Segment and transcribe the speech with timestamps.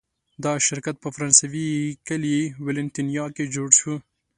[0.43, 1.69] دا شرکت په فرانسوي
[2.07, 3.95] کلي ولانتینیه کې جوړ شو.